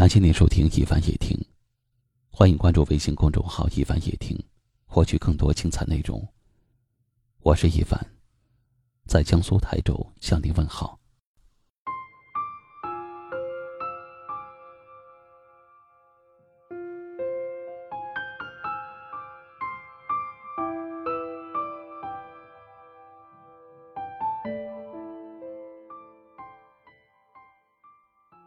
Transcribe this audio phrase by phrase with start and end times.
[0.00, 1.36] 感谢您收听《一凡夜听》，
[2.30, 4.34] 欢迎关注微信公众号“一凡夜听”，
[4.88, 6.26] 获取更多精彩内容。
[7.40, 8.00] 我是一凡，
[9.04, 10.98] 在江苏台州向您问好。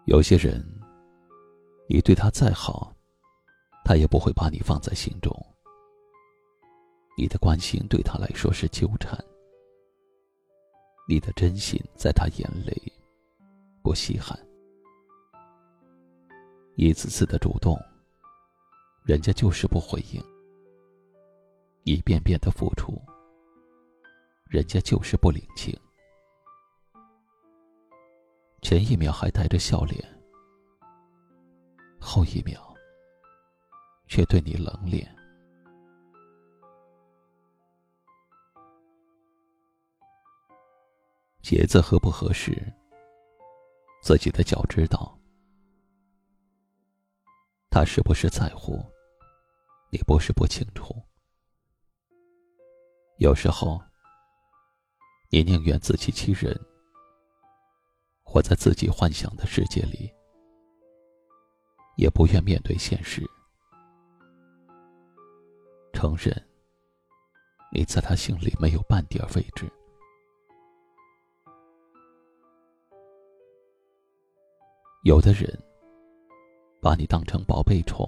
[0.05, 0.72] 有些人。
[1.87, 2.93] 你对他再好，
[3.83, 5.31] 他也不会把你放在心中。
[7.17, 9.17] 你的关心对他来说是纠缠，
[11.07, 12.91] 你的真心在他眼里
[13.83, 14.39] 不稀罕。
[16.75, 17.77] 一次次的主动，
[19.03, 20.19] 人家就是不回应；
[21.83, 22.99] 一遍遍的付出，
[24.49, 25.77] 人家就是不领情。
[28.63, 30.22] 前一秒还带着笑脸。
[32.03, 32.75] 后一秒，
[34.07, 35.09] 却对你冷脸。
[41.41, 42.51] 鞋子合不合适，
[44.01, 45.17] 自己的脚知道。
[47.69, 48.79] 他是不是在乎，
[49.89, 50.95] 你不是不清楚。
[53.17, 53.81] 有时候，
[55.29, 56.59] 你宁愿自欺欺人，
[58.23, 60.11] 活在自己幻想的世界里。
[61.95, 63.21] 也不愿面对现实，
[65.93, 66.33] 承认
[67.71, 69.71] 你在他心里没有半点位置。
[75.03, 75.47] 有的人
[76.81, 78.07] 把你当成宝贝宠，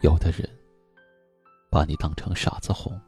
[0.00, 0.48] 有的人
[1.70, 2.98] 把你当成傻子哄。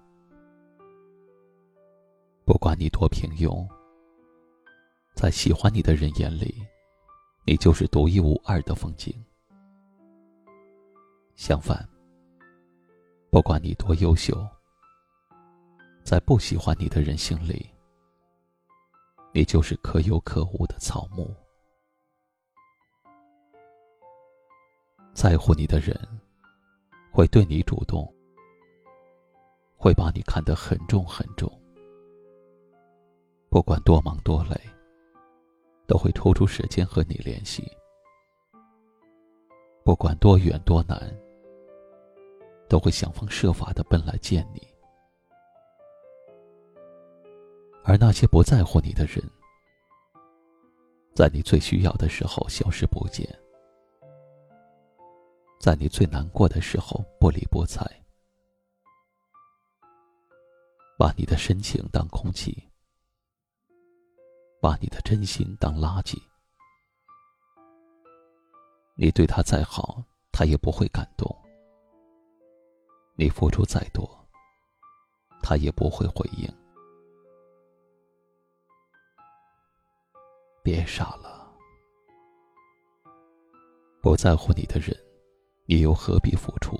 [2.44, 3.66] 不管你多平庸，
[5.14, 6.54] 在喜欢你的人眼里。
[7.48, 9.10] 你就是独一无二的风景。
[11.34, 11.88] 相反，
[13.30, 14.46] 不管你多优秀，
[16.04, 17.66] 在不喜欢你的人心里，
[19.32, 21.34] 你就是可有可无的草木。
[25.14, 25.98] 在乎你的人，
[27.10, 28.06] 会对你主动，
[29.74, 31.50] 会把你看得很重很重，
[33.48, 34.54] 不管多忙多累。
[35.88, 37.66] 都会抽出时间和你联系，
[39.82, 41.18] 不管多远多难，
[42.68, 44.62] 都会想方设法的奔来见你。
[47.84, 49.16] 而那些不在乎你的人，
[51.14, 53.26] 在你最需要的时候消失不见，
[55.58, 57.82] 在你最难过的时候不理不睬，
[60.98, 62.62] 把你的深情当空气。
[64.60, 66.20] 把你的真心当垃圾，
[68.96, 70.02] 你对他再好，
[70.32, 71.28] 他也不会感动；
[73.14, 74.08] 你付出再多，
[75.42, 76.52] 他也不会回应。
[80.60, 81.56] 别傻了，
[84.02, 84.94] 不在乎你的人，
[85.66, 86.76] 你又何必付出？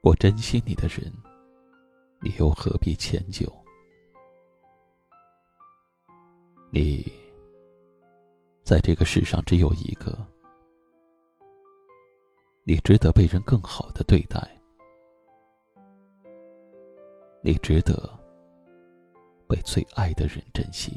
[0.00, 1.12] 不珍惜你的人，
[2.22, 3.46] 你又何必迁就？
[6.72, 7.04] 你
[8.62, 10.16] 在这个世上只有一个，
[12.62, 14.38] 你值得被人更好的对待，
[17.42, 18.08] 你值得
[19.48, 20.96] 被最爱的人珍惜。